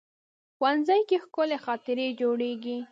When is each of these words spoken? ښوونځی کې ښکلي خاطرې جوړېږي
ښوونځی 0.57 1.01
کې 1.09 1.17
ښکلي 1.23 1.57
خاطرې 1.65 2.07
جوړېږي 2.21 2.77